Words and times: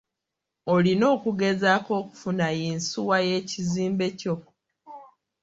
Olina 0.73 1.05
okugezaako 1.15 1.91
okufuna 2.01 2.47
yinsuwa 2.57 3.17
y'ekizimbe 3.27 4.07
kyo. 4.19 4.35